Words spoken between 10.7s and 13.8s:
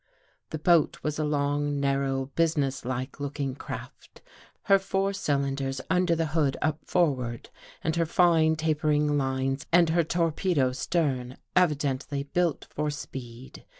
stern, evidently built for speed.